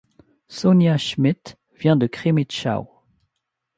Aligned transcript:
Sonja 0.49 0.97
Schmidt 0.97 1.57
vient 1.75 1.95
de 1.99 2.07
Crimmitschau. 2.09 3.05